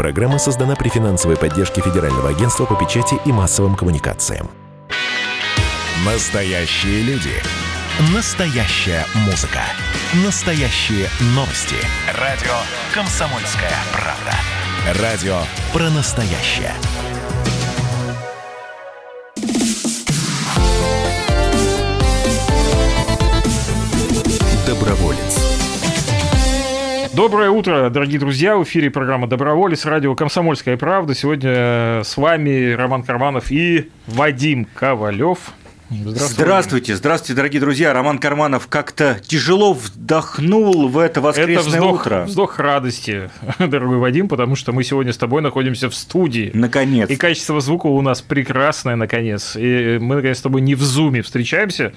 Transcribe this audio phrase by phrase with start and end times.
[0.00, 4.50] Программа создана при финансовой поддержке Федерального агентства по печати и массовым коммуникациям.
[6.06, 7.34] Настоящие люди.
[8.14, 9.60] Настоящая музыка.
[10.24, 11.76] Настоящие новости.
[12.18, 12.56] Радио
[12.94, 15.02] «Комсомольская правда».
[15.02, 15.42] Радио
[15.74, 16.72] про настоящее.
[27.20, 28.56] Доброе утро, дорогие друзья.
[28.56, 31.14] В эфире программа «Доброволец», радио «Комсомольская правда».
[31.14, 35.52] Сегодня с вами Роман Карманов и Вадим Ковалев.
[35.90, 36.32] Здравствуйте.
[36.32, 37.92] здравствуйте, здравствуйте, дорогие друзья.
[37.92, 42.24] Роман Карманов как-то тяжело вдохнул в это воскресное это вздох, утро.
[42.24, 46.50] вздох радости, дорогой Вадим, потому что мы сегодня с тобой находимся в студии.
[46.54, 47.10] Наконец.
[47.10, 49.56] И качество звука у нас прекрасное, наконец.
[49.56, 51.92] И мы, наконец, с тобой не в зуме встречаемся.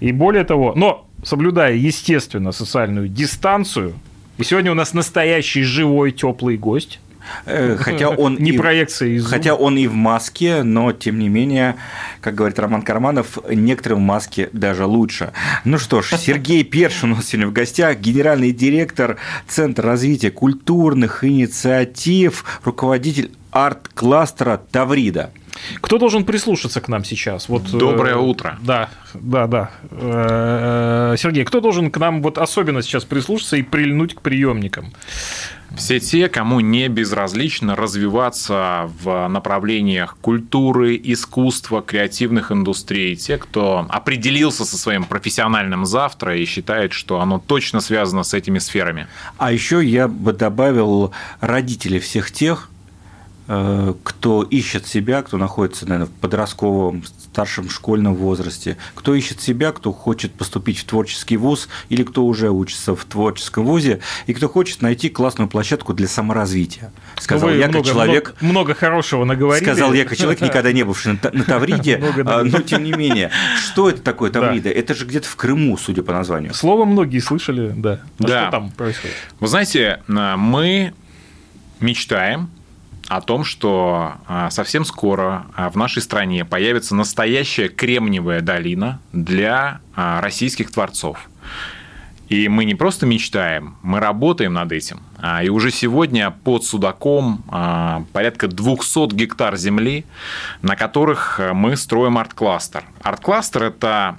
[0.00, 3.94] И более того, но соблюдая, естественно, социальную дистанцию,
[4.38, 7.00] и сегодня у нас настоящий живой теплый гость.
[7.46, 11.28] Э, хотя он не и, проекция из Хотя он и в маске, но тем не
[11.28, 11.76] менее,
[12.20, 15.32] как говорит Роман Карманов, некоторым в маске даже лучше.
[15.64, 19.16] Ну что ж, Сергей Першин у нас сегодня в гостях, генеральный директор
[19.48, 25.30] Центра развития культурных инициатив, руководитель арт-кластера Таврида.
[25.80, 27.48] Кто должен прислушаться к нам сейчас?
[27.48, 28.58] Вот, Доброе э, утро.
[28.62, 29.70] Да, да, да.
[29.90, 34.92] Э, Сергей, кто должен к нам вот особенно сейчас прислушаться и прильнуть к приемникам?
[35.76, 44.64] Все те, кому не безразлично развиваться в направлениях культуры, искусства, креативных индустрий, те, кто определился
[44.64, 49.08] со своим профессиональным завтра и считает, что оно точно связано с этими сферами.
[49.36, 52.73] А еще я бы добавил родители всех тех, Э,
[53.46, 59.92] кто ищет себя, кто находится, наверное, в подростковом, старшем школьном возрасте, кто ищет себя, кто
[59.92, 64.82] хочет поступить в творческий вуз или кто уже учится в творческом вузе, и кто хочет
[64.82, 66.92] найти классную площадку для саморазвития.
[67.18, 68.34] Сказал Вы я много, человек...
[68.40, 69.64] Много, много хорошего наговорили.
[69.64, 73.32] Сказал я как человек, никогда не бывший на, на Тавриде, а, но тем не менее.
[73.58, 74.70] Что это такое Таврида?
[74.70, 76.54] Это же где-то в Крыму, судя по названию.
[76.54, 78.00] Слово многие слышали, да.
[78.20, 78.42] А да.
[78.42, 79.16] что там происходит?
[79.40, 80.94] Вы знаете, мы
[81.80, 82.48] мечтаем
[83.08, 89.80] о том, что а, совсем скоро а, в нашей стране появится настоящая кремниевая долина для
[89.94, 91.28] а, российских творцов.
[92.28, 95.00] И мы не просто мечтаем, мы работаем над этим.
[95.42, 97.44] И уже сегодня под Судаком
[98.14, 100.06] порядка 200 гектар земли,
[100.62, 102.84] на которых мы строим арт-кластер.
[103.02, 104.18] Арт-кластер– это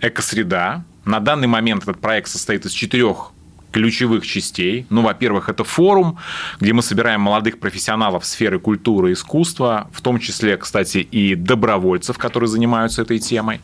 [0.00, 0.82] экосреда.
[1.04, 3.32] На данный момент этот проект состоит из четырех
[3.72, 4.86] ключевых частей.
[4.90, 6.18] Ну, во-первых, это форум,
[6.60, 12.18] где мы собираем молодых профессионалов сферы культуры и искусства, в том числе, кстати, и добровольцев,
[12.18, 13.60] которые занимаются этой темой.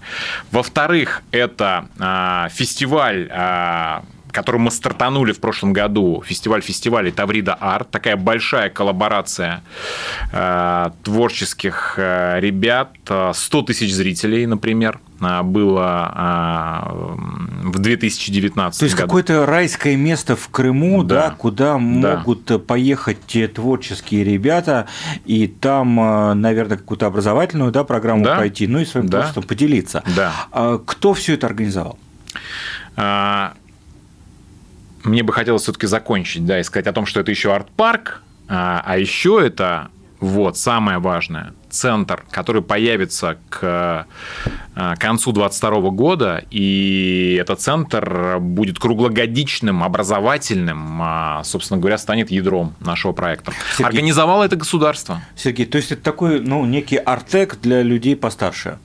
[0.51, 4.01] Во-вторых, это э, фестиваль э,
[4.35, 9.63] которым мы стартанули в прошлом году, фестиваль фестивалей Таврида Арт, такая большая коллаборация
[10.33, 12.91] э, творческих э, ребят,
[13.33, 20.49] 100 тысяч зрителей, например, э, было э, в 2019 То есть какое-то райское место в
[20.49, 21.79] Крыму, да, да куда да.
[21.79, 24.87] могут поехать те творческие ребята,
[25.25, 28.37] и там, э, наверное, какую-то образовательную да, программу да.
[28.37, 29.19] пройти, ну и своим да.
[29.19, 30.03] творчеством поделиться.
[30.17, 30.33] Да.
[30.51, 31.99] А кто все это организовал?
[35.05, 38.83] Мне бы хотелось все-таки закончить, да, и сказать о том, что это еще арт-парк, а,
[38.85, 44.07] а еще это вот, самое важное, центр, который появится к
[44.75, 52.75] а, концу 2022 года, и этот центр будет круглогодичным, образовательным, а, собственно говоря, станет ядром
[52.81, 53.53] нашего проекта.
[53.73, 55.21] Сергей, Организовало это государство.
[55.37, 58.79] Сергей, то есть это такой, ну, некий артек для людей постарше?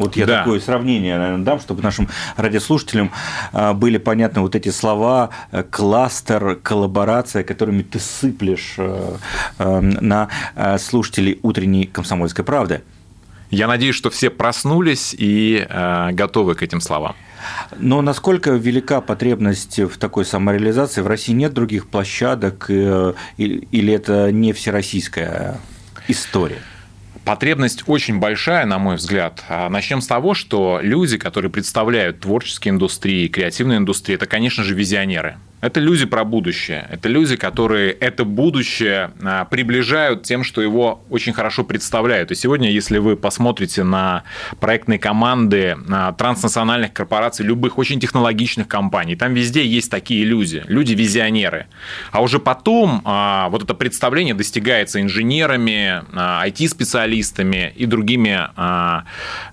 [0.00, 0.38] Вот я да.
[0.38, 3.12] такое сравнение, наверное, дам, чтобы нашим радиослушателям
[3.52, 9.16] а, были понятны вот эти слова э, кластер, коллаборация, которыми ты сыплешь э,
[9.58, 10.28] э, на
[10.78, 12.80] слушателей утренней комсомольской правды.
[13.50, 15.66] Я надеюсь, что все проснулись и
[16.12, 17.16] готовы к этим словам.
[17.76, 21.00] Но насколько велика потребность в такой самореализации?
[21.00, 25.58] В России нет других площадок или это не всероссийская
[26.06, 26.62] история?
[27.24, 29.44] Потребность очень большая, на мой взгляд.
[29.48, 34.74] А начнем с того, что люди, которые представляют творческие индустрии, креативные индустрии, это, конечно же,
[34.74, 35.36] визионеры.
[35.60, 36.86] Это люди про будущее.
[36.90, 42.30] Это люди, которые это будущее а, приближают тем, что его очень хорошо представляют.
[42.30, 44.24] И сегодня, если вы посмотрите на
[44.58, 51.66] проектные команды а, транснациональных корпораций, любых очень технологичных компаний, там везде есть такие люди, люди-визионеры.
[52.10, 58.40] А уже потом а, вот это представление достигается инженерами, IT-специалистами и другими,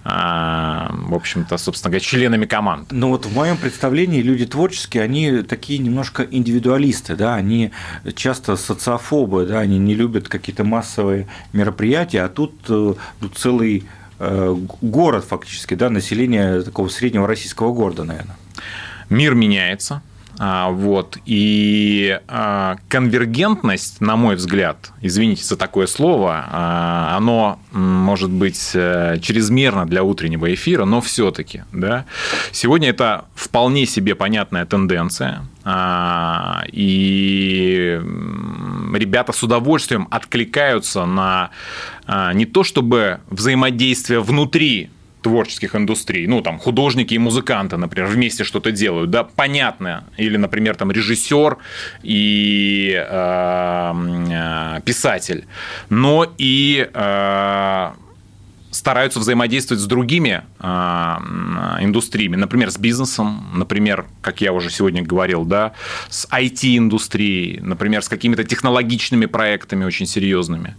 [0.04, 2.92] в общем-то, собственно говоря, членами команд.
[2.92, 7.72] Но вот в моем представлении люди творческие, они такие немного немножко индивидуалисты, да, они
[8.16, 13.86] часто социофобы, да, они не любят какие-то массовые мероприятия, а тут, э, тут целый
[14.20, 18.38] э, город фактически, да, население такого среднего российского города, наверное.
[19.10, 20.04] Мир меняется,
[20.40, 21.18] вот.
[21.26, 29.18] И а, конвергентность, на мой взгляд, извините за такое слово, а, оно может быть э,
[29.22, 31.64] чрезмерно для утреннего эфира, но все-таки.
[31.72, 32.06] Да?
[32.52, 35.44] Сегодня это вполне себе понятная тенденция.
[36.72, 38.02] И
[38.94, 41.50] ребята с удовольствием откликаются на
[42.34, 44.90] не то чтобы взаимодействие внутри
[45.22, 50.76] творческих индустрий, ну, там, художники и музыканты, например, вместе что-то делают, да, понятно, или, например,
[50.76, 51.58] там, режиссер
[52.04, 53.94] и э,
[54.32, 55.46] э, писатель,
[55.90, 57.92] но и э,
[58.72, 60.66] стараются взаимодействовать с другими э,
[61.82, 65.74] индустриями, например, с бизнесом, например, как я уже сегодня говорил, да,
[66.10, 70.76] с IT-индустрией, например, с какими-то технологичными проектами очень серьезными.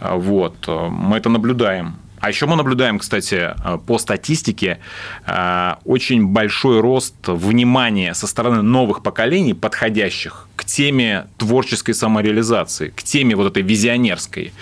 [0.00, 0.66] Вот.
[0.66, 1.96] Мы это наблюдаем.
[2.24, 4.78] А еще мы наблюдаем, кстати, э, по статистике,
[5.26, 13.02] э, очень большой рост внимания со стороны новых поколений, подходящих к теме творческой самореализации, к
[13.02, 14.54] теме вот этой визионерской.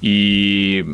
[0.00, 0.84] И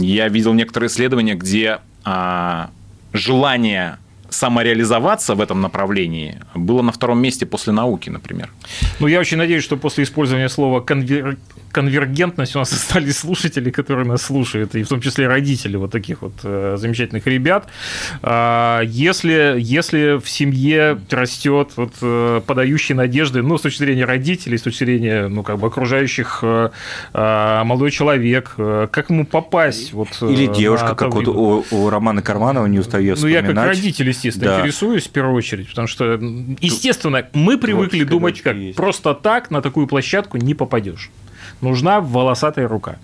[0.00, 2.70] я видел некоторые исследования, где а,
[3.12, 3.98] желание
[4.30, 8.50] самореализоваться в этом направлении было на втором месте после науки, например.
[9.00, 11.36] Ну, я очень надеюсь, что после использования слова конвер
[11.72, 16.22] конвергентность у нас остались слушатели, которые нас слушают, и в том числе родители вот таких
[16.22, 17.68] вот э, замечательных ребят.
[18.22, 24.58] Э, если, если в семье растет вот, э, подающий надежды, ну, с точки зрения родителей,
[24.58, 26.70] с точки зрения, ну, как бы окружающих э,
[27.14, 29.92] э молодой человек, э, как ему попасть?
[29.92, 33.44] Вот, э, Или девушка, как вот у, у Романа Карманова, не устаю вспоминать.
[33.44, 34.60] Ну, я как родитель, естественно, да.
[34.60, 36.18] интересуюсь в первую очередь, потому что,
[36.60, 38.76] естественно, мы привыкли Творческая думать, как есть.
[38.76, 41.10] просто так на такую площадку не попадешь
[41.60, 42.96] нужна волосатая рука.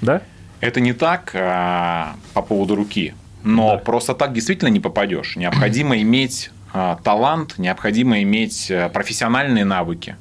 [0.00, 0.22] Да?
[0.60, 3.78] Это не так а, по поводу руки, но да.
[3.78, 5.36] просто так действительно не попадешь.
[5.36, 10.16] Необходимо иметь а, талант, необходимо иметь а, профессиональные навыки.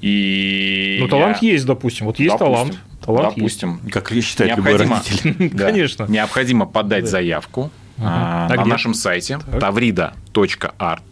[0.00, 1.52] И ну, талант я...
[1.52, 2.06] есть, допустим.
[2.06, 2.78] Вот есть допустим, талант.
[3.04, 3.80] Талант допустим.
[3.82, 3.92] Есть.
[3.92, 6.06] Как считает необходимо, любой Да, Конечно.
[6.08, 7.10] Необходимо подать да.
[7.10, 8.46] заявку ага.
[8.46, 8.70] а, на где?
[8.70, 11.02] нашем сайте tavrida.art.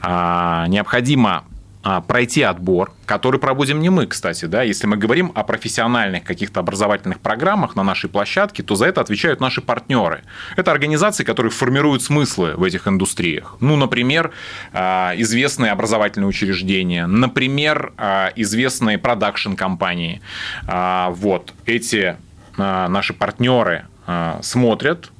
[0.00, 1.44] А, необходимо
[1.82, 6.60] а, пройти отбор, который проводим не мы, кстати, да, если мы говорим о профессиональных каких-то
[6.60, 10.22] образовательных программах на нашей площадке, то за это отвечают наши партнеры.
[10.56, 13.56] Это организации, которые формируют смыслы в этих индустриях.
[13.60, 14.32] Ну, например,
[14.72, 17.92] а, известные образовательные учреждения, например,
[18.36, 20.20] известные продакшн-компании.
[20.66, 22.16] Вот, эти
[22.56, 23.86] наши партнеры
[24.42, 25.10] смотрят,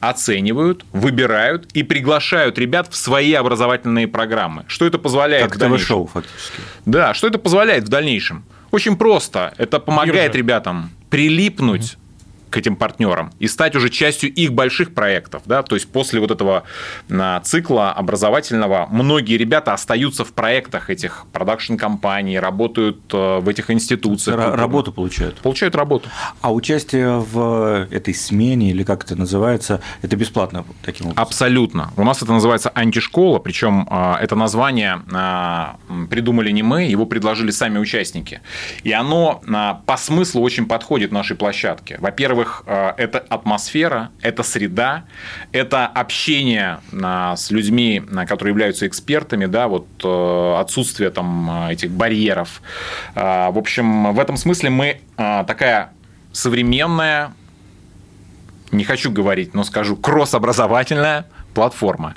[0.00, 4.64] оценивают, выбирают и приглашают ребят в свои образовательные программы.
[4.68, 5.86] Что это позволяет как в дальнейшем?
[5.86, 6.60] шоу фактически.
[6.84, 8.44] Да, что это позволяет в дальнейшем?
[8.70, 9.54] Очень просто.
[9.58, 10.38] Это помогает Биржа.
[10.38, 11.96] ребятам прилипнуть
[12.50, 15.42] к этим партнерам и стать уже частью их больших проектов.
[15.46, 15.62] Да?
[15.62, 16.64] То есть после вот этого
[17.10, 24.38] а, цикла образовательного многие ребята остаются в проектах этих продакшн-компаний, работают э, в этих институциях.
[24.38, 25.36] Р- работу получают.
[25.38, 26.08] Получают работу.
[26.40, 31.22] А участие в этой смене, или как это называется, это бесплатно таким образом?
[31.22, 31.92] Абсолютно.
[31.96, 35.76] У нас это называется антишкола, причем а, это название а,
[36.10, 38.40] придумали не мы, его предложили сами участники.
[38.82, 39.42] И оно
[39.86, 41.96] по смыслу очень подходит нашей площадке.
[42.00, 45.04] Во-первых, во-первых, э, это атмосфера, это среда,
[45.52, 49.86] это общение э, с людьми, э, которые являются экспертами, да, вот
[50.60, 52.60] отсутствие там этих барьеров.
[53.14, 55.90] В общем, в этом смысле мы такая
[56.32, 57.32] современная,
[58.72, 61.24] не хочу говорить, но скажу, кросс-образовательная
[61.54, 62.14] платформа.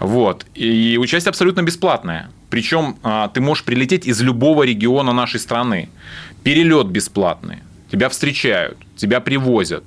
[0.00, 0.46] Вот.
[0.54, 2.30] И участие абсолютно бесплатное.
[2.50, 2.96] Причем
[3.34, 5.88] ты можешь прилететь из любого региона нашей страны.
[6.42, 7.58] Перелет бесплатный
[7.90, 9.84] тебя встречают, тебя привозят,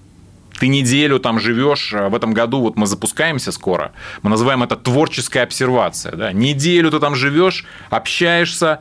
[0.60, 5.44] ты неделю там живешь, в этом году вот мы запускаемся скоро, мы называем это творческая
[5.44, 6.32] обсервация, да?
[6.32, 8.80] неделю ты там живешь, общаешься,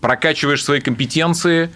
[0.00, 1.70] прокачиваешь свои компетенции,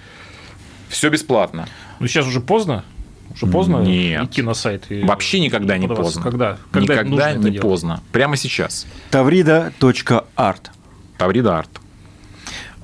[0.88, 1.68] все бесплатно.
[2.00, 2.84] Ну сейчас уже поздно,
[3.32, 4.24] уже поздно Нет.
[4.24, 4.90] идти на сайт?
[4.90, 6.22] И Вообще никогда не поздно.
[6.22, 6.58] Когда?
[6.70, 8.02] Когда никогда не поздно.
[8.12, 8.86] Прямо сейчас.
[9.10, 10.70] Таврида.арт.
[11.18, 11.70] Таврида арт.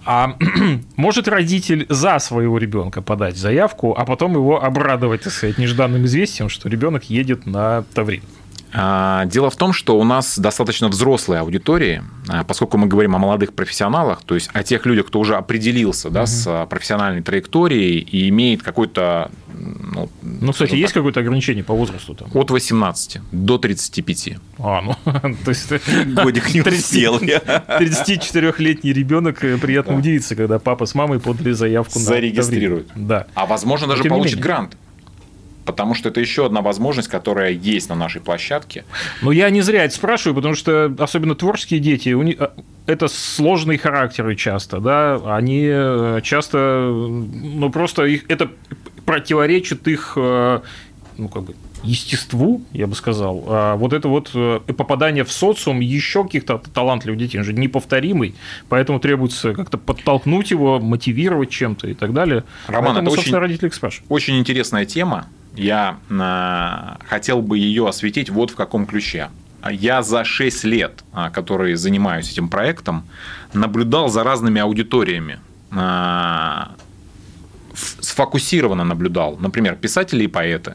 [0.05, 0.37] А
[0.97, 6.49] может родитель за своего ребенка подать заявку, а потом его обрадовать, так сказать, нежданным известием,
[6.49, 8.23] что ребенок едет на Таврин?
[8.73, 13.19] А, дело в том, что у нас достаточно взрослые аудитории, а, поскольку мы говорим о
[13.19, 16.27] молодых профессионалах, то есть о тех людях, кто уже определился да, угу.
[16.27, 21.01] с профессиональной траекторией и имеет какой-то ну, Ну, кстати, есть так.
[21.01, 22.29] какое-то ограничение по возрасту там?
[22.33, 24.37] От 18 до 35.
[24.59, 24.95] А, ну,
[25.45, 25.71] то есть...
[26.07, 27.39] Годик не 30 успел я.
[27.81, 29.99] 34-летний ребенок э, приятно Да.
[29.99, 32.89] удивится, когда папа с мамой подали заявку на Зарегистрируют.
[32.89, 33.09] Тавриду.
[33.09, 33.27] Да.
[33.35, 34.43] А возможно даже получит менее.
[34.45, 34.77] грант.
[35.71, 38.85] Потому что это еще одна возможность, которая есть на нашей площадке.
[39.23, 42.39] Но я не зря это спрашиваю, потому что особенно творческие дети, у них,
[42.87, 48.51] это сложные характеры часто, да, они э, часто, ну просто их, это
[49.05, 50.61] противоречит их, э,
[51.19, 55.79] ну как бы естеству, я бы сказал, а вот это вот э, попадание в социум
[55.79, 58.35] еще каких-то талантливых детей, он же неповторимый,
[58.69, 62.43] поэтому требуется как-то подтолкнуть его, мотивировать чем-то и так далее.
[62.67, 64.11] Роман, поэтому, это очень- родители спрашивают.
[64.11, 65.29] Очень интересная тема.
[65.55, 69.31] Я а, хотел бы ее осветить вот в каком ключе.
[69.71, 73.05] Я за 6 лет, а, которые занимаюсь этим проектом,
[73.53, 75.39] наблюдал за разными аудиториями.
[77.73, 79.37] Ф- Сфокусированно наблюдал.
[79.39, 80.75] Например, писатели и поэты.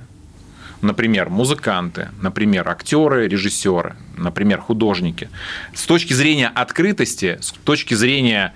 [0.81, 5.29] Например, музыканты, например, актеры, режиссеры, например, художники.
[5.73, 8.53] С точки зрения открытости, с точки зрения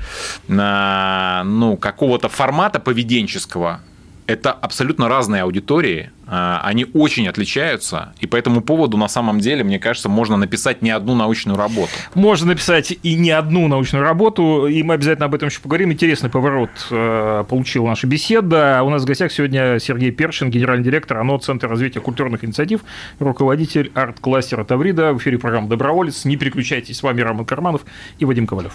[0.47, 3.79] ну, какого-то формата поведенческого,
[4.29, 9.63] это абсолютно разные аудитории, а, они очень отличаются, и по этому поводу на самом деле,
[9.63, 11.89] мне кажется, можно написать не одну научную работу.
[12.13, 15.91] Можно написать и не одну научную работу, и мы обязательно об этом еще поговорим.
[15.91, 18.83] Интересный поворот э, получила наша беседа.
[18.83, 22.81] У нас в гостях сегодня Сергей Першин, генеральный директор ОНО Центра развития культурных инициатив,
[23.17, 25.13] руководитель арт-кластера Таврида.
[25.13, 26.23] В эфире программа «Доброволец».
[26.25, 26.97] Не переключайтесь.
[26.97, 27.81] С вами Роман Карманов
[28.19, 28.73] и Вадим Ковалев.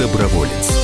[0.00, 0.83] Доброволец.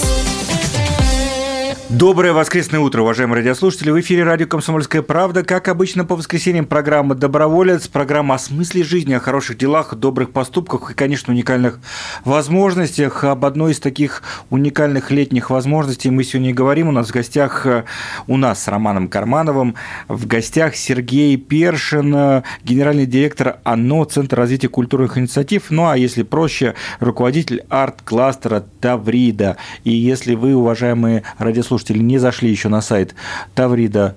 [1.97, 3.91] Доброе воскресное утро, уважаемые радиослушатели.
[3.91, 5.43] В эфире радио «Комсомольская правда».
[5.43, 10.91] Как обычно, по воскресеньям программа «Доброволец», программа о смысле жизни, о хороших делах, добрых поступках
[10.91, 11.81] и, конечно, уникальных
[12.23, 13.25] возможностях.
[13.25, 16.87] Об одной из таких уникальных летних возможностей мы сегодня и говорим.
[16.87, 17.83] У нас в гостях, э,
[18.25, 19.75] у нас с Романом Кармановым,
[20.07, 25.65] в гостях Сергей Першин, э, генеральный директор ОНО, Центр развития культурных инициатив.
[25.69, 29.57] Ну, а если проще, руководитель арт-кластера Таврида.
[29.83, 33.15] И если вы, уважаемые радиослушатели, не зашли еще на сайт
[33.55, 34.13] tavrida.art,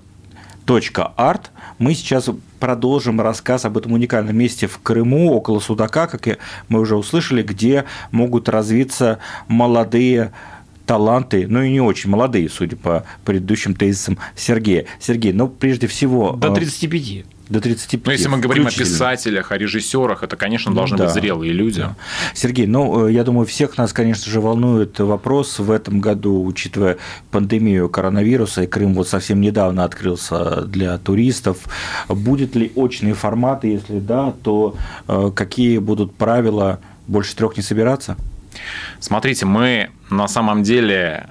[1.79, 2.31] мы сейчас
[2.61, 6.37] продолжим рассказ об этом уникальном месте в Крыму, около Судака, как и
[6.69, 9.19] мы уже услышали, где могут развиться
[9.49, 10.33] молодые
[10.87, 14.87] таланты, ну и не очень молодые, судя по предыдущим тезисам Сергея.
[15.01, 16.33] Сергей, ну прежде всего...
[16.33, 17.25] До э, 35.
[17.49, 18.07] До 35.
[18.07, 18.95] Но если мы говорим о включительно.
[18.95, 21.05] писателях, о режиссерах, это, конечно, должны Да.
[21.05, 21.81] быть зрелые люди.
[21.83, 21.97] Да.
[22.35, 26.97] Сергей, ну, э, я думаю, всех нас, конечно же, волнует вопрос в этом году, учитывая
[27.31, 31.59] пандемию коронавируса, и Крым вот совсем недавно открылся для туристов.
[32.09, 33.69] Будет ли очные форматы?
[33.69, 34.75] Если да, то
[35.07, 36.81] э, какие будут правила?
[37.07, 38.17] Больше трех не собираться?
[39.01, 41.29] Смотрите, мы на самом деле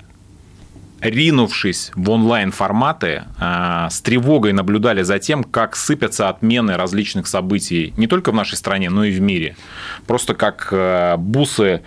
[1.04, 8.08] ринувшись в онлайн-форматы, э, с тревогой наблюдали за тем, как сыпятся отмены различных событий не
[8.08, 9.56] только в нашей стране, но и в мире.
[10.08, 11.82] Просто как э, бусы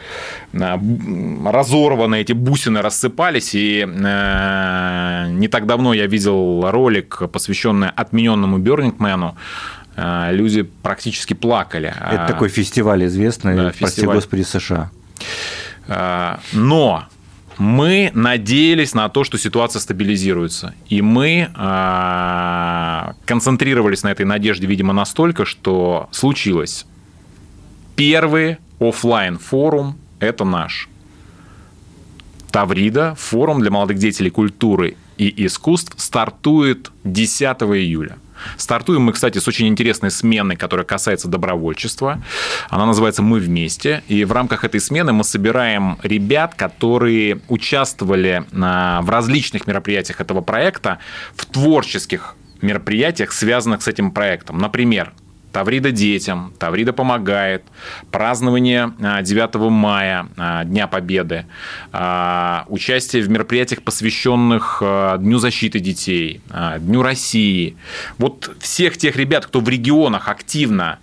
[0.53, 3.55] б- разорваны, эти бусины рассыпались.
[3.55, 9.37] И не так давно я видел ролик, посвященный отмененному Бёрнингмену.
[9.97, 11.89] Э, Люди практически плакали.
[11.89, 14.17] Это А, такой фестиваль известный, да, прости фестиваль.
[14.17, 14.91] господи, США.
[15.89, 17.05] А, Но
[17.59, 20.75] мы надеялись на то, что ситуация стабилизируется.
[20.89, 26.87] И мы а, концентрировались на этой надежде, видимо, настолько, что случилось.
[27.97, 30.89] Первый оффлайн форум это наш.
[32.51, 38.19] Таврида, форум для молодых деятелей культуры и искусств, стартует 10 июля.
[38.57, 42.23] Стартуем мы, кстати, с очень интересной смены, которая касается добровольчества.
[42.69, 44.03] Она называется «Мы вместе».
[44.09, 50.41] И в рамках этой смены мы собираем ребят, которые участвовали а, в различных мероприятиях этого
[50.41, 50.99] проекта,
[51.35, 54.59] в творческих мероприятиях, связанных с этим проектом.
[54.59, 55.13] Например,
[55.57, 57.65] Таврида детям, Таврида помогает,
[58.11, 61.47] празднование а, 9 мая, а, Дня Победы,
[61.93, 67.75] а, участие в мероприятиях, посвященных а, Дню защиты детей, а, Дню России.
[68.19, 70.99] Вот всех тех ребят, кто в регионах активно а,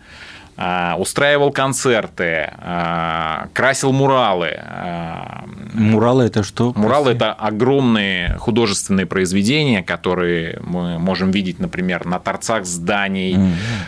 [1.00, 4.56] устраивал концерты, а, красил муралы.
[4.60, 6.74] а, Муралы это что?
[6.76, 13.38] Муралы– это огромные художественные произведения, которые мы можем видеть, например, на торцах зданий,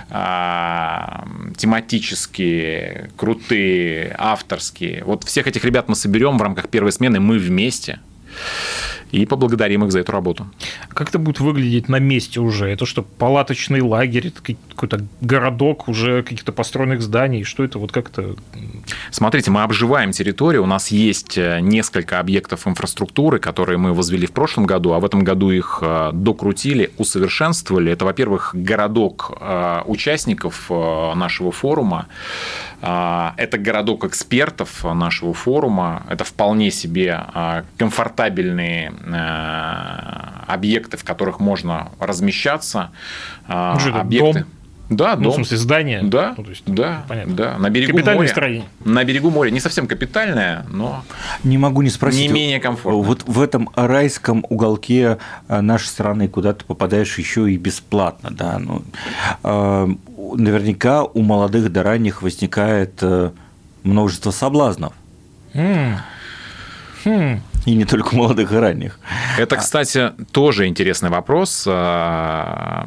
[0.09, 5.03] а, тематические, крутые, авторские.
[5.05, 7.99] Вот всех этих ребят мы соберем в рамках первой смены, мы вместе,
[9.15, 10.47] и поблагодарим их за эту работу.
[10.89, 12.67] Как это будет выглядеть на месте уже?
[12.67, 17.43] Это что, палаточный лагерь, это какой-то городок уже каких-то построенных зданий?
[17.43, 18.35] Что это вот как-то...
[19.11, 24.31] Смотрите, мы обживаем территорию, у нас есть э, несколько объектов инфраструктуры, которые мы возвели в
[24.31, 27.91] прошлом году, а в этом году их э, докрутили, усовершенствовали.
[27.91, 32.07] Это, во-первых, городок э, участников нашего форума,
[32.81, 41.89] это городок экспертов нашего форума, это вполне себе а, комфортабельные э, объекты, в которых можно
[41.99, 42.91] размещаться.
[43.47, 44.39] А, Ну, что объекты.
[44.41, 44.49] дом?
[44.87, 45.31] Да, Ну, дом.
[45.31, 46.03] в смысле, здание?
[46.03, 47.33] Да, Ну, то есть, да, понятно.
[47.33, 47.57] да.
[47.57, 48.27] На берегу Капитальное моря.
[48.27, 48.65] строение.
[48.83, 49.49] На берегу моря.
[49.49, 51.03] Не совсем капитальное, но
[51.43, 52.21] Не могу не спросить.
[52.21, 53.01] Не менее комфортно.
[53.01, 55.17] Вот в этом райском уголке
[55.49, 58.83] нашей страны, куда ты попадаешь еще и бесплатно, да, ну,
[60.35, 63.31] наверняка у молодых до ранних возникает э,
[63.83, 64.93] множество соблазнов.
[65.53, 65.97] М.
[67.03, 67.41] Хм.
[67.65, 68.99] И не только у молодых и ранних.
[69.39, 71.65] Это, кстати, тоже интересный вопрос.
[71.67, 72.85] а,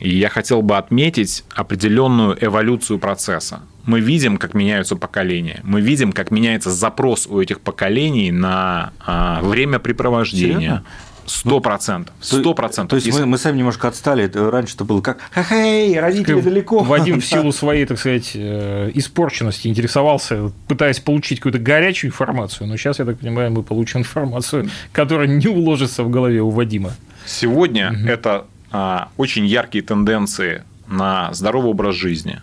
[0.00, 3.60] И я хотел бы отметить определенную эволюцию процесса.
[3.84, 5.60] Мы видим, как меняются поколения.
[5.62, 10.54] Мы видим, как меняется запрос у этих поколений на а, времяпрепровождение.
[10.58, 10.84] Серьезно?
[11.30, 12.14] Сто процентов.
[12.20, 12.90] Сто процентов.
[12.90, 14.24] То есть мы, мы сами немножко отстали.
[14.24, 16.80] Это Раньше-то было как «Ха-хей, родители далеко».
[16.80, 22.76] Вадим в силу своей, так сказать, э, испорченности интересовался, пытаясь получить какую-то горячую информацию, но
[22.76, 26.94] сейчас, я так понимаю, мы получим информацию, которая не уложится в голове у Вадима.
[27.26, 32.40] Сегодня это а, очень яркие тенденции на здоровый образ жизни,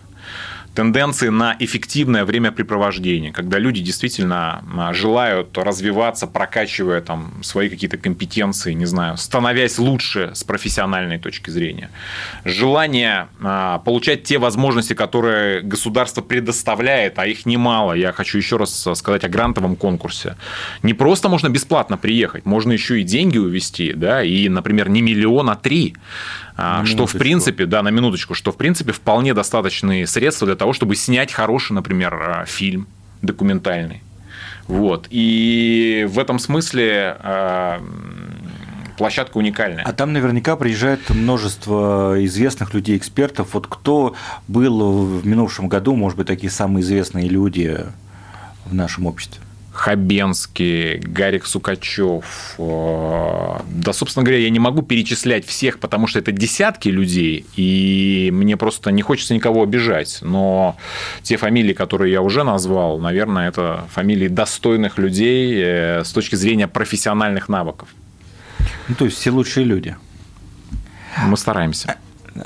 [0.78, 8.74] тенденции на эффективное времяпрепровождение, когда люди действительно а, желают развиваться, прокачивая там свои какие-то компетенции,
[8.74, 11.90] не знаю, становясь лучше с профессиональной точки зрения.
[12.44, 17.94] Желание а, получать те возможности, которые государство предоставляет, а их немало.
[17.94, 20.36] Я хочу еще раз сказать о грантовом конкурсе.
[20.84, 25.50] Не просто можно бесплатно приехать, можно еще и деньги увести, да, и, например, не миллион,
[25.50, 25.96] а три.
[26.60, 30.56] А, На что в принципе, да, на минуточку, что в принципе вполне достаточные средства для
[30.56, 32.88] того, чтобы снять хороший, например, а, фильм
[33.22, 34.02] документальный.
[34.66, 35.06] Вот.
[35.10, 37.80] И в этом смысле а,
[38.96, 39.84] площадка уникальная.
[39.84, 43.54] А там наверняка приезжает множество известных людей, экспертов.
[43.54, 44.16] Вот кто
[44.48, 47.86] был в минувшем году, может быть, такие самые известные люди
[48.66, 49.40] в нашем обществе?
[49.78, 52.54] Хабенский, Гарик Сукачев.
[52.58, 58.30] э, Да, собственно говоря, я не могу перечислять всех, потому что это десятки людей, и
[58.32, 60.18] мне просто не хочется никого обижать.
[60.20, 60.76] Но
[61.22, 66.66] те фамилии, которые я уже назвал, наверное, это фамилии достойных людей э, с точки зрения
[66.66, 67.88] профессиональных навыков.
[68.88, 69.96] Ну, то есть все лучшие люди.
[71.24, 71.96] Мы стараемся.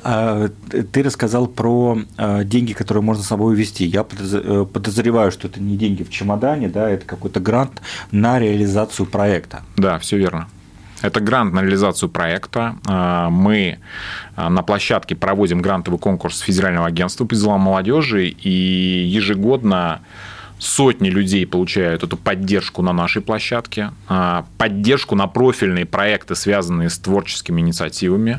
[0.03, 0.49] А,
[0.93, 3.85] Ты рассказал про а, деньги, которые можно с собой увезти.
[3.85, 9.07] Я э, подозреваю, что это не деньги в чемодане, да, это какой-то грант на реализацию
[9.07, 9.63] проекта.
[9.77, 10.49] Да, все верно.
[11.03, 12.77] Это грант на реализацию проекта.
[12.87, 13.79] А, Мы
[14.37, 20.01] на площадке проводим грантовый конкурс Федерального агентства по делам молодежи, и ежегодно
[20.63, 26.99] сотни людей получают эту поддержку на нашей площадке, а, поддержку на профильные проекты, связанные с
[26.99, 28.39] творческими инициативами.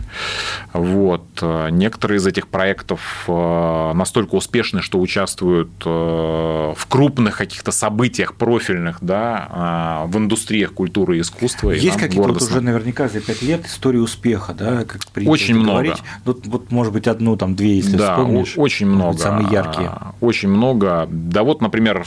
[0.71, 1.25] Вот.
[1.41, 8.36] А, Некоторые из этих проектов а, настолько успешны, что участвуют а, в крупных каких-то событиях
[8.36, 11.71] профильных да, а, в индустриях культуры и искусства.
[11.71, 15.71] Есть какие-то вот уже наверняка за пять лет истории успеха, да, как Очень много.
[15.71, 16.03] говорить.
[16.23, 18.53] Вот, вот, может быть, одну, там, две, если да, вспомнишь.
[18.55, 19.17] очень много.
[19.17, 19.91] Самые яркие.
[20.21, 21.05] Очень много.
[21.12, 22.05] Да вот, например,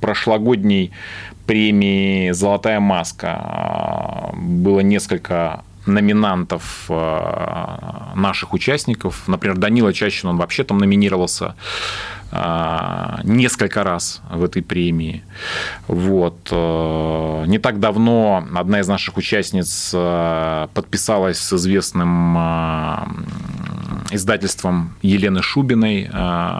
[0.00, 0.92] прошлогодней
[1.46, 9.26] премии «Золотая маска» было несколько номинантов а, наших участников.
[9.26, 11.54] Например, Данила Чащин, он вообще там номинировался
[12.32, 15.24] а, несколько раз в этой премии.
[15.88, 16.48] Вот.
[16.52, 22.36] э, Не так давно одна из наших участниц э, подписалась с известным
[24.10, 26.50] издательством Елены Шубиной, э,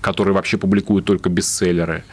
[0.00, 2.04] который вообще публикует только бестселлеры.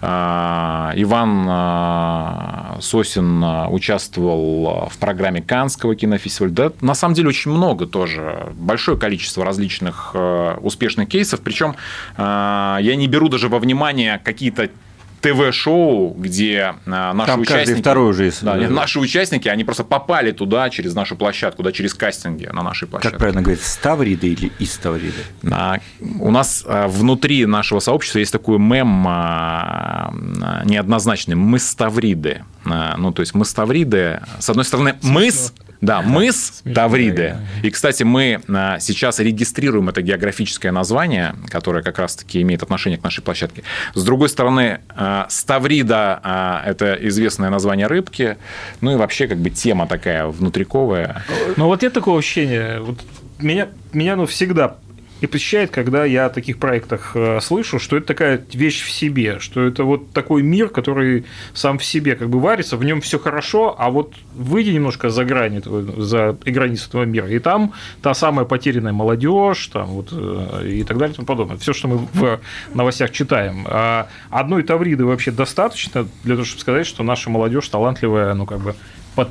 [0.00, 6.52] Э, Иван э, Сосин участвовал в программе Канского кинофестиваля.
[6.52, 10.14] Да, на самом деле очень много тоже, большое количество различных
[10.60, 11.40] успешных кейсов.
[11.40, 11.74] Причем
[12.16, 14.70] я не беру даже во внимание какие-то
[15.20, 17.80] ТВ-шоу, где э, наши Там участники...
[17.80, 21.72] второй уже из- Да, нет, наши участники, они просто попали туда через нашу площадку, да,
[21.72, 23.10] через кастинги на нашей площадке.
[23.10, 25.22] Как правильно говорить, Ставриды или из Ставриды?
[25.50, 25.78] А,
[26.20, 31.34] У нас а, внутри нашего сообщества есть такой мем а, а, неоднозначный.
[31.34, 32.44] Мы ставриды.
[32.64, 34.20] А, Ну, то есть мы ставриды.
[34.38, 37.36] С одной стороны, мыс, да, мыс Тавриды.
[37.62, 43.04] И, кстати, мы а, сейчас регистрируем это географическое название, которое как раз-таки имеет отношение к
[43.04, 43.62] нашей площадке.
[43.94, 48.36] С другой стороны, а, Ставрида а,– это известное название рыбки.
[48.80, 51.22] Ну и вообще как бы тема такая внутриковая.
[51.56, 52.98] Но вот нет такого ощущения, вот
[53.38, 54.76] меня, меня ну, всегда
[55.20, 59.38] и посещает, когда я о таких проектах э, слышу, что это такая вещь в себе,
[59.40, 63.18] что это вот такой мир, который сам в себе как бы варится, в нем все
[63.18, 65.62] хорошо, а вот выйди немножко за грани,
[66.00, 70.98] за границы этого мира, и там та самая потерянная молодежь, там вот э, и так
[70.98, 71.56] далее и тому подобное.
[71.56, 72.40] Все, что мы в
[72.74, 73.66] новостях читаем.
[73.68, 78.60] А одной Тавриды вообще достаточно для того, чтобы сказать, что наша молодежь талантливая, ну как
[78.60, 78.74] бы
[79.14, 79.30] под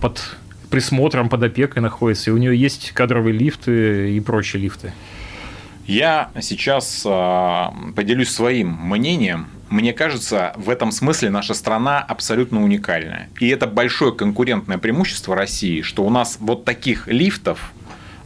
[0.00, 0.36] под
[0.70, 4.92] присмотром, под опекой находится, и у нее есть кадровые лифты и прочие лифты.
[5.86, 9.48] Я сейчас а, поделюсь своим мнением.
[9.70, 13.30] Мне кажется, в этом смысле наша страна абсолютно уникальная.
[13.40, 17.72] И это большое конкурентное преимущество России, что у нас вот таких лифтов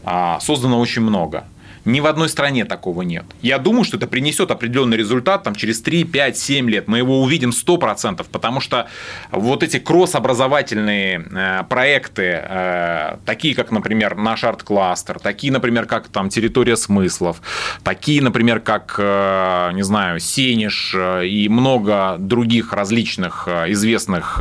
[0.04, 1.44] а, создано очень много.
[1.84, 3.24] Ни в одной стране такого нет.
[3.40, 6.86] Я думаю, что это принесет определенный результат там, через 3, 5, 7 лет.
[6.86, 8.86] Мы его увидим 100%, потому что
[9.32, 16.28] вот эти кросс-образовательные э, проекты, э, такие как, например, наш арт-кластер, такие, например, как там
[16.28, 17.42] территория смыслов,
[17.82, 24.40] такие, например, как, э, не знаю, Сенеж э, и много других различных известных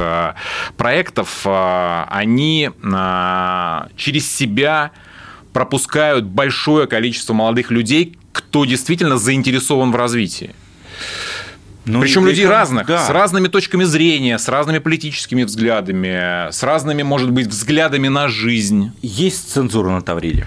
[0.78, 2.70] проектов, они
[3.96, 4.92] через себя
[5.54, 10.56] пропускают большое количество молодых людей, кто действительно заинтересован в развитии.
[11.86, 13.06] Ну, Причем людей разных, да.
[13.06, 18.92] с разными точками зрения, с разными политическими взглядами, с разными, может быть, взглядами на жизнь.
[19.02, 20.46] Есть цензура на Тавриде?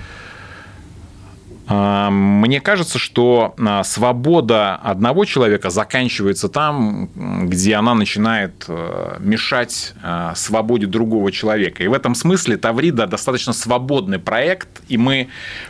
[1.66, 7.08] А, Мне кажется, что а, свобода одного человека заканчивается там,
[7.48, 11.82] где она начинает э, мешать э, свободе другого человека.
[11.82, 15.28] И в этом смысле Таврида достаточно свободный проект, и мы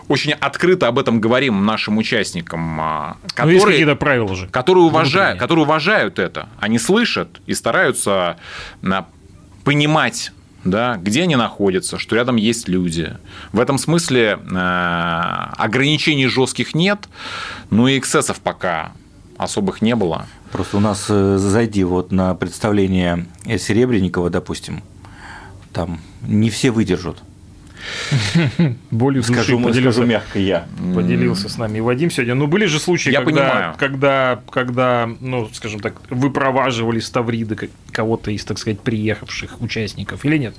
[0.09, 4.48] очень открыто об этом говорим нашим участникам, а, Ну, которые, какие-то правила же.
[4.48, 6.48] которые, уважают, которые уважают это.
[6.59, 8.37] Они слышат и стараются
[8.83, 9.07] а,
[9.64, 10.33] понимать
[10.64, 13.16] да, где они находятся, что рядом есть люди.
[13.53, 14.57] В этом смысле э,
[15.57, 17.09] ограничений жестких нет,
[17.70, 18.92] но и эксцессов пока
[19.37, 20.27] особых не было.
[20.53, 24.83] Просто у нас э, зайди вот на представление Серебренникова, допустим,
[25.72, 27.22] там не все выдержат.
[28.90, 30.66] Болью души Скажу, поделился, скажу мягко я.
[30.94, 32.34] поделился с нами и Вадим сегодня.
[32.34, 33.74] Ну, были же случаи, Я когда, понимаю.
[33.78, 40.24] когда, когда, ну, скажем так, выпроваживали с Тавриды как- кого-то из, так сказать, приехавших участников,
[40.24, 40.54] или нет?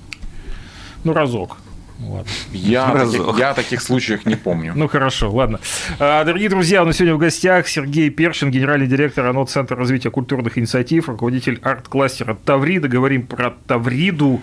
[1.04, 1.58] Ну, разок.
[2.00, 2.26] Ладно.
[2.52, 4.74] Я, таких, я о таких случаях не помню.
[4.76, 5.60] Ну хорошо, ладно.
[6.00, 10.10] А, Дорогие друзья, у нас сегодня в гостях Сергей Першин, генеральный директор ОНО Центра развития
[10.10, 12.88] культурных инициатив, руководитель арт-кластера Таврида.
[12.88, 14.42] Говорим про Тавриду.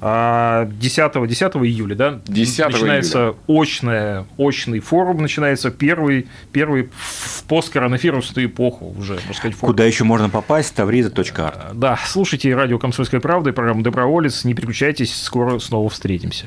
[0.00, 2.20] А, 10, 10 июля, да?
[2.26, 9.74] 10 начинается очная, очный форум, начинается первый, первый в посткоронавирусную эпоху уже, можно сказать, форум.
[9.74, 10.74] Куда еще можно попасть?
[10.74, 11.78] Таврида.арт.
[11.78, 14.44] Да, слушайте радио «Комсомольская правда» и программу «Доброволец».
[14.44, 16.46] Не переключайтесь, скоро снова встретимся.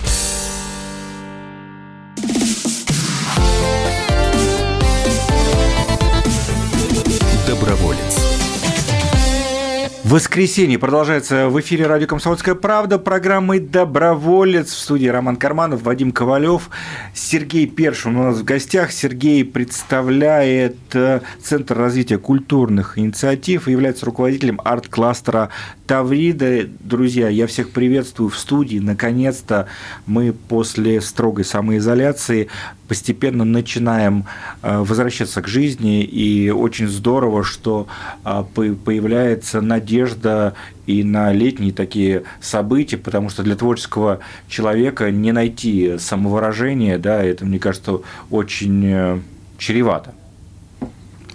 [10.11, 16.69] Воскресенье продолжается в эфире радио «Комсомольская правда» программой «Доброволец» в студии Роман Карманов, Вадим Ковалев,
[17.13, 18.91] Сергей Першин у нас в гостях.
[18.91, 25.47] Сергей представляет э, Центр развития культурных инициатив и является руководителем арт-кластера
[25.87, 26.67] Таврида.
[26.81, 28.79] Друзья, я всех приветствую в студии.
[28.79, 29.67] Наконец-то
[30.07, 32.49] мы после строгой самоизоляции
[32.91, 34.25] постепенно начинаем
[34.61, 37.87] э, возвращаться к жизни, и очень здорово, что
[38.25, 40.55] э, по- появляется надежда
[40.87, 47.45] и на летние такие события, потому что для творческого человека не найти самовыражение, да, это,
[47.45, 47.99] мне кажется,
[48.29, 49.19] очень э,
[49.57, 50.13] чревато.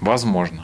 [0.02, 0.60] Возможно.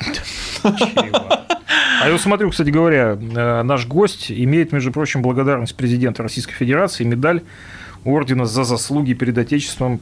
[0.63, 3.17] А я вот смотрю, кстати говоря,
[3.63, 7.41] наш гость имеет, между прочим, благодарность президента Российской Федерации, медаль
[8.05, 10.01] ордена за заслуги перед Отечеством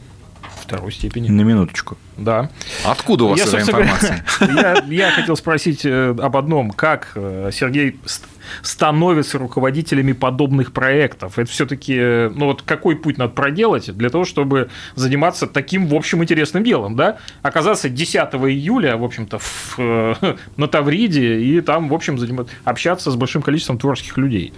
[0.61, 1.29] второй степени.
[1.29, 1.99] На минуточку.
[2.17, 2.51] Да.
[2.85, 4.25] Откуда у вас Я, эта информация?
[4.41, 6.71] я, я хотел спросить э, об одном.
[6.71, 8.27] Как э, Сергей ст-
[8.63, 11.39] становится руководителями подобных проектов?
[11.39, 11.95] Это все-таки,
[12.35, 16.95] ну вот какой путь надо проделать для того, чтобы заниматься таким, в общем, интересным делом,
[16.95, 17.19] да?
[17.43, 20.15] Оказаться 10 июля, в общем-то, в, э,
[20.57, 24.53] на Тавриде и там, в общем, заним- общаться с большим количеством творческих людей.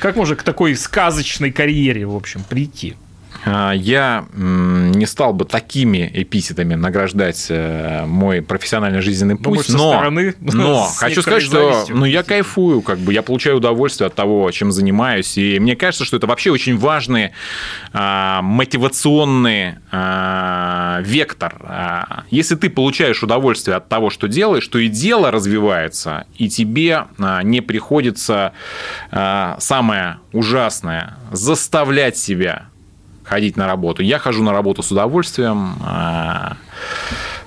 [0.00, 2.96] Как можно к такой сказочной карьере, в общем, прийти?
[3.44, 9.76] А, Я не стал бы такими эпитетами награждать э, мой профессиональный жизненный Ну, путь, со
[9.76, 14.14] но, стороны, но хочу сказать, что ну, я кайфую, как бы я получаю удовольствие от
[14.14, 17.32] того, чем занимаюсь, и мне кажется, что это вообще очень важный
[17.92, 21.56] а, мотивационный а, вектор.
[21.60, 27.06] А, Если ты получаешь удовольствие от того, что делаешь, то и дело развивается, и тебе
[27.18, 28.52] а, не приходится
[29.10, 32.68] а, самое ужасное заставлять себя
[33.28, 34.02] ходить на работу.
[34.02, 35.74] Я хожу на работу с удовольствием.
[35.84, 36.56] А,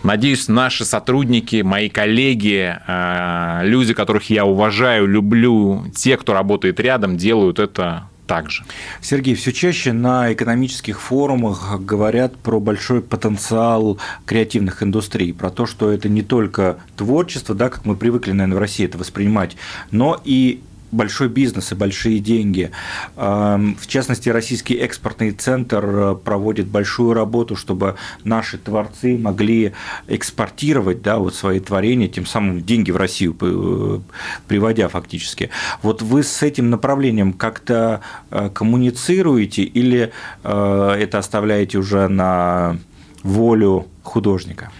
[0.03, 7.17] Надеюсь, наши сотрудники, мои коллеги, а, люди, которых я уважаю, люблю, те, кто работает рядом,
[7.17, 8.63] делают это так же.
[9.01, 15.91] Сергей, все чаще на экономических форумах говорят про большой потенциал креативных индустрий, про то, что
[15.91, 19.57] это не только творчество, да, как мы привыкли, наверное, в России это воспринимать,
[19.91, 20.61] но и
[20.91, 22.71] большой бизнес и большие деньги.
[23.15, 29.73] Эм, В частности, Российский экспортный центр э, проводит большую работу, чтобы наши творцы могли
[30.07, 33.99] экспортировать да, вот свои творения, тем самым деньги в Россию э,
[34.47, 35.49] приводя фактически.
[35.81, 40.11] Вот вы с этим направлением как-то э, коммуницируете или
[40.43, 42.77] э, это оставляете уже на
[43.23, 44.71] волю художника?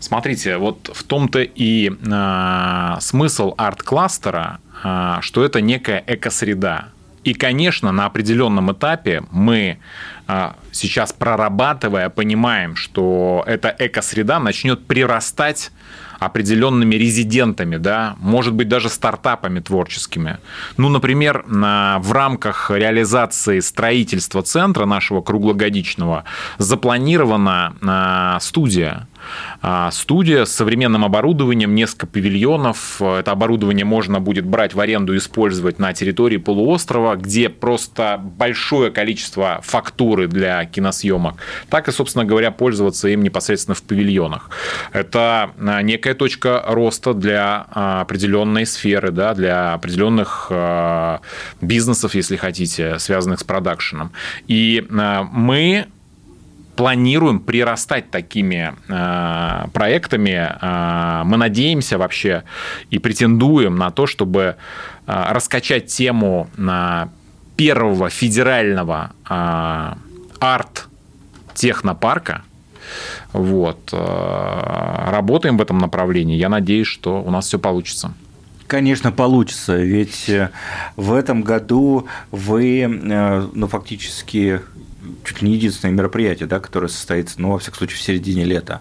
[0.00, 6.88] Смотрите, вот в том-то и а, смысл арт-кластера, что это некая экосреда.
[7.22, 9.78] И, конечно, на определенном этапе мы
[10.26, 15.70] а, сейчас прорабатывая, понимаем, что эта экосреда начнет прирастать
[16.18, 20.38] определенными резидентами, да, может быть, даже стартапами творческими.
[20.76, 26.24] Ну, например, на, в рамках реализации строительства центра нашего круглогодичного
[26.58, 29.08] запланирована а, студия.
[29.62, 33.00] А, Студия с современным оборудованием, несколько павильонов.
[33.00, 38.90] Это оборудование можно будет брать в аренду и использовать на территории полуострова, где просто большое
[38.90, 41.36] количество фактуры для киносъемок.
[41.68, 44.50] Так и, собственно говоря, пользоваться им непосредственно в павильонах.
[44.92, 51.20] Это а, некая точка роста для а, определенной сферы, да, для определенных а,
[51.60, 54.12] бизнесов, если хотите, связанных с продакшеном.
[54.46, 55.86] И мы
[56.80, 60.50] планируем прирастать такими э, проектами.
[60.62, 62.44] Э, мы надеемся вообще
[62.88, 64.56] и претендуем на то, чтобы
[65.06, 67.10] э, раскачать тему на
[67.56, 69.92] первого федерального э,
[70.40, 72.44] арт-технопарка.
[73.34, 73.90] Вот.
[73.92, 76.38] Э, работаем в этом направлении.
[76.38, 78.14] Я надеюсь, что у нас все получится.
[78.66, 80.48] Конечно, получится, ведь э,
[80.96, 84.62] в этом году вы, э, ну, фактически
[85.24, 88.80] чуть ли не единственное мероприятие, да, которое состоится, ну, во всяком случае, в середине лета.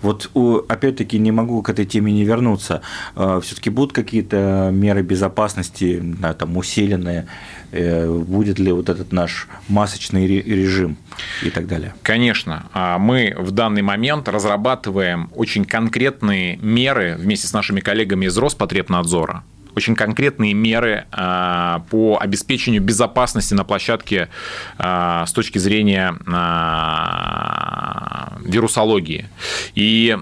[0.00, 0.30] Вот,
[0.68, 2.82] опять-таки, не могу к этой теме не вернуться.
[3.14, 7.26] Все-таки будут какие-то меры безопасности, да, там, усиленные?
[7.72, 10.96] Э, Будет ли вот этот наш масочный ре- режим
[11.42, 11.94] и так далее?
[12.02, 18.36] Конечно, а, мы в данный момент разрабатываем очень конкретные меры вместе с нашими коллегами из
[18.36, 19.44] Роспотребнадзора.
[19.74, 24.28] Очень конкретные меры а, по обеспечению безопасности на площадке
[24.76, 29.28] а, с точки зрения а, вирусологии.
[29.74, 30.16] И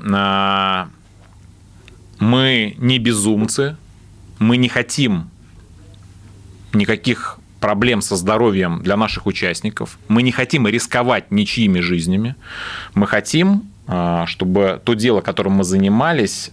[2.18, 3.76] мы не безумцы,
[4.38, 5.30] мы не хотим
[6.72, 9.98] никаких проблем со здоровьем для наших участников.
[10.08, 12.36] Мы не хотим рисковать ничьими жизнями.
[12.94, 13.64] Мы хотим,
[14.26, 16.50] чтобы то дело, которым мы занимались,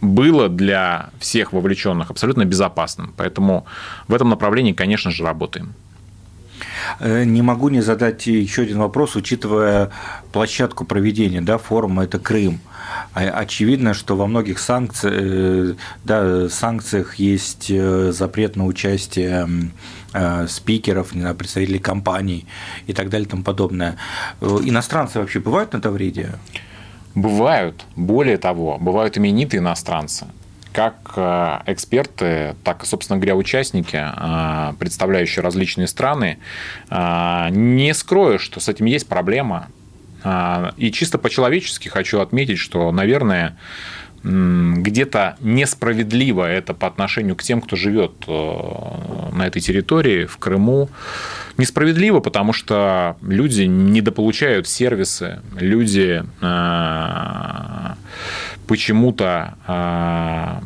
[0.00, 3.12] было для всех вовлеченных абсолютно безопасным.
[3.16, 3.66] Поэтому
[4.08, 5.74] в этом направлении, конечно же, работаем.
[7.00, 9.90] Э, Не могу не задать еще один вопрос, учитывая
[10.32, 12.60] площадку проведения да, форума это Крым.
[13.14, 19.48] А- Очевидно, что во многих санкци- э, да, санкциях есть э, запрет на участие
[20.48, 22.46] спикеров, представителей компаний
[22.86, 23.96] и так далее и тому подобное.
[24.40, 26.30] Иностранцы вообще бывают на Тавриде?
[27.16, 30.26] Бывают, более того, бывают именитые иностранцы,
[30.74, 36.38] как э, эксперты, так и, собственно говоря, участники, э, представляющие различные страны.
[36.90, 39.68] Э, Не скрою, что с этим есть проблема.
[40.76, 43.56] И чисто по-человечески хочу отметить, что, наверное,
[44.26, 50.88] где-то несправедливо это по отношению к тем, кто живет э, на этой территории, в Крыму.
[51.58, 57.94] Несправедливо, потому что люди недополучают сервисы, люди э,
[58.66, 60.60] почему-то э,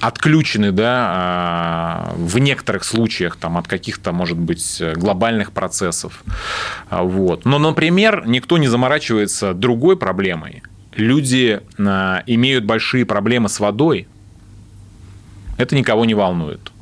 [0.00, 6.22] отключены, да, в некоторых случаях там, от каких-то, может быть, глобальных процессов.
[6.90, 7.44] Вот.
[7.44, 10.62] Но, например, никто не заморачивается другой проблемой.
[10.96, 14.08] Люди э, имеют большие проблемы с водой.
[15.58, 16.72] Это никого не волнует.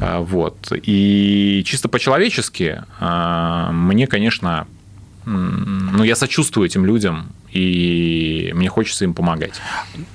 [0.00, 0.72] А, Вот.
[0.72, 4.66] И чисто по-человечески а, мне, конечно,
[5.26, 9.54] ну, я сочувствую этим людям, и мне хочется им помогать.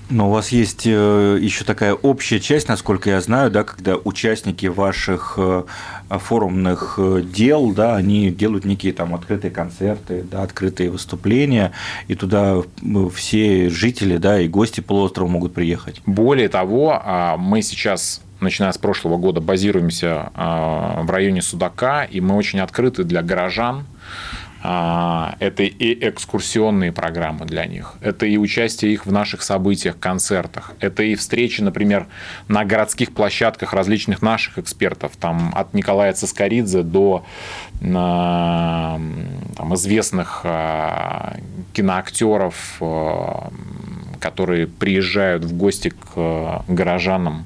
[0.09, 4.67] Но у вас есть э, еще такая общая часть, насколько я знаю, да, когда участники
[4.67, 5.63] ваших э,
[6.09, 11.73] форумных э, дел, да, они делают некие там открытые концерты, да, открытые выступления,
[12.07, 12.61] и туда
[13.13, 16.01] все жители, да, и гости полуострова могут приехать.
[16.05, 22.21] Более того, а, мы сейчас, начиная с прошлого года, базируемся а, в районе Судака, и
[22.21, 23.85] мы очень открыты для горожан.
[24.63, 30.73] А, Это и экскурсионные программы для них, это и участие их в наших событиях, концертах,
[30.79, 32.07] это и встречи, например,
[32.47, 37.25] на городских площадках различных наших экспертов, там от Николая Цискоридзе до
[37.95, 39.01] а,
[39.55, 41.37] там, известных а,
[41.73, 42.79] киноактеров,
[44.19, 47.45] которые приезжают в гости к а, горожанам.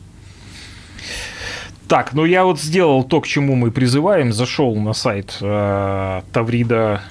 [1.88, 4.34] Так, ну я вот сделал то, к чему мы призываем.
[4.34, 7.02] Зашел на сайт э, Таврида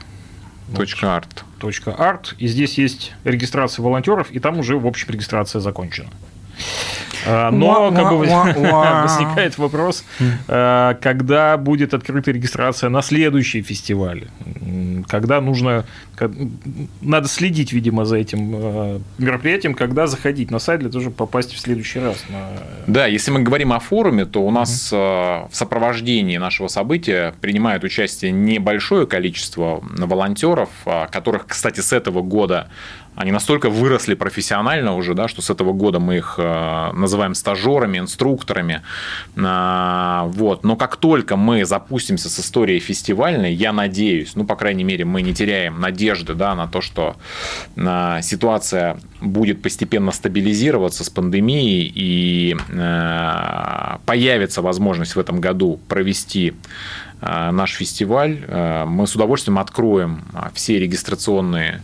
[0.76, 1.44] Точка арт.
[1.60, 6.08] .art, и здесь есть регистрация волонтеров, и там уже, в общем, регистрация закончена.
[7.26, 8.18] А, Но как бы
[9.02, 10.04] возникает вопрос,
[10.48, 14.24] э, когда будет открыта регистрация на следующий фестиваль?
[14.60, 15.84] М, Когда нужно...
[17.00, 21.52] Надо следить, видимо, за этим э, мероприятием, когда заходить на сайт для того, чтобы попасть
[21.52, 22.24] в следующий раз.
[22.28, 22.50] на-
[22.86, 27.84] Да, если мы говорим о форуме, то у нас э, в сопровождении нашего события принимает
[27.84, 32.68] участие небольшое количество волонтеров, а, которых, кстати, с этого года
[33.16, 37.98] они настолько выросли профессионально уже, да, что с этого года мы их э, называем стажерами,
[37.98, 38.82] инструкторами.
[39.36, 40.64] А, Вот.
[40.64, 45.22] Но как только мы запустимся с историей фестивальной, я надеюсь, ну, по крайней мере, мы
[45.22, 47.16] не теряем надежды да, на то, что
[47.76, 56.54] а, ситуация будет постепенно стабилизироваться с пандемией и э, появится возможность в этом году провести
[57.20, 58.44] э, наш фестиваль,
[58.86, 61.80] мы с удовольствием откроем а, все регистрационные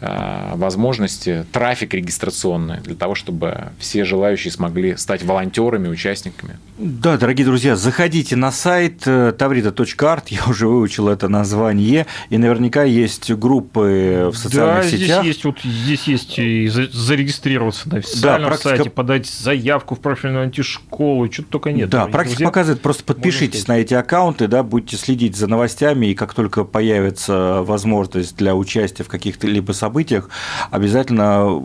[0.00, 6.58] возможности, трафик регистрационный, для того, чтобы все желающие смогли стать волонтерами, участниками.
[6.78, 12.84] Да, дорогие друзья, заходите на сайт э, tavrida.art, я уже выучил это название, и наверняка
[12.84, 15.22] есть группы в социальных да, сетях.
[15.22, 20.00] здесь есть, вот, здесь есть и за- зарегистрироваться на официальном практика- сайте, подать заявку в
[20.00, 21.90] профильную антишколу, что-то только нет.
[21.90, 22.46] Да, практика друзья.
[22.46, 27.62] показывает, просто подпишитесь на эти аккаунты, да, будете следить за новостями, и как только появится
[27.62, 30.28] возможность для участия в каких-то либо событиях,
[30.70, 31.62] обязательно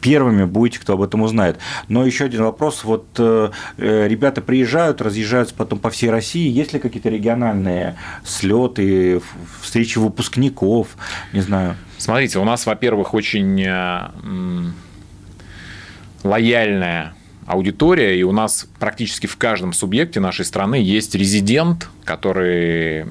[0.00, 1.58] первыми будете, кто об этом узнает.
[1.88, 6.72] Но еще один вопрос, вот э, э, ребята приезжают, разъезжаются потом по всей России, есть
[6.72, 9.22] ли какие-то региональные слеты,
[9.62, 10.88] встречи выпускников,
[11.32, 11.76] не знаю.
[11.96, 14.10] Смотрите, у нас, во-первых, очень э,
[16.24, 17.14] лояльная
[17.50, 23.06] аудитория, и у нас практически в каждом субъекте нашей страны есть резидент, который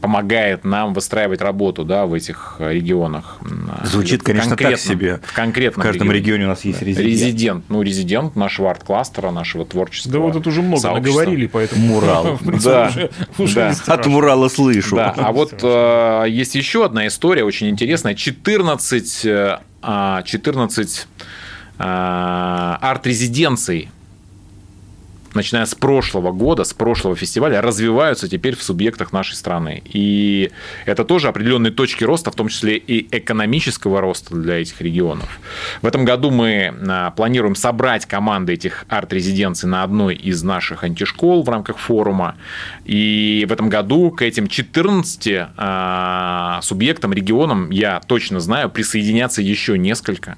[0.00, 3.38] помогает нам выстраивать работу да, в этих регионах.
[3.84, 5.20] Звучит, в конечно, так себе.
[5.24, 7.08] В конкретном В каждом регионе у нас есть резидент.
[7.08, 7.64] Резидент.
[7.68, 11.20] Ну, резидент нашего арт-кластера, нашего творческого Да вот тут уже много сообщества.
[11.20, 11.86] наговорили, поэтому...
[11.86, 12.38] Мурал.
[12.64, 12.92] Да,
[13.38, 13.74] да.
[13.86, 14.06] От.
[14.06, 14.96] Мурала слышу.
[14.96, 18.14] Да, а вот э, есть еще одна история очень интересная.
[18.14, 21.06] 14, э, а, 14
[21.78, 23.90] э, арт-резиденций
[25.34, 29.82] начиная с прошлого года, с прошлого фестиваля, развиваются теперь в субъектах нашей страны.
[29.84, 30.50] И
[30.86, 35.40] это тоже определенные точки роста, в том числе и экономического роста для этих регионов.
[35.82, 41.42] В этом году мы а, планируем собрать команды этих арт-резиденций на одной из наших антишкол
[41.42, 42.36] в рамках форума.
[42.84, 49.78] И в этом году к этим 14 а, субъектам, регионам, я точно знаю, присоединятся еще
[49.78, 50.36] несколько.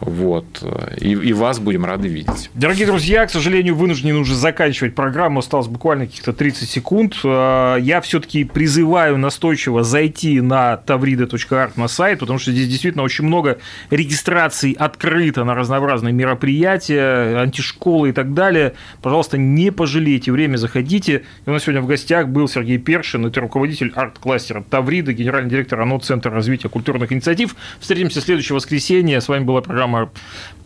[0.00, 0.62] Вот.
[0.98, 2.50] И, и вас будем рады видеть.
[2.54, 5.40] Дорогие друзья, к сожалению, вынуждены уже заканчивать программу.
[5.40, 7.16] Осталось буквально каких-то 30 секунд.
[7.24, 13.24] Э, Я все-таки призываю настойчиво зайти на tavrida.art на сайт, потому что здесь действительно очень
[13.24, 13.58] много
[13.90, 18.74] регистраций открыто на разнообразные мероприятия, антишколы и так далее.
[19.02, 21.24] Пожалуйста, не пожалейте время, заходите.
[21.46, 25.80] И у нас сегодня в гостях был Сергей Першин, это руководитель арт-кластера Таврида, генеральный директор
[25.80, 27.56] ОНО Центра развития культурных инициатив.
[27.78, 29.20] Встретимся в следующее воскресенье.
[29.20, 30.10] С вами была программа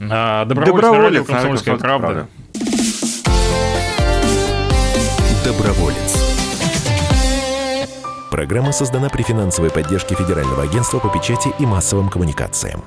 [0.00, 2.26] э, «Доброволец, на радио «Комсомольская радио правда».
[5.44, 6.24] Доброволец.
[8.30, 12.82] Программа создана при финансовой поддержке Федерального агентства по печати и массовым коммуникациям.